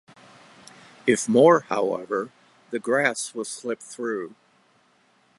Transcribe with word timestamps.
If 1.05 1.29
more 1.29 1.59
however, 1.69 2.31
the 2.71 2.79
grass 2.79 3.35
will 3.35 3.45
slip 3.45 3.79
through. 3.79 4.33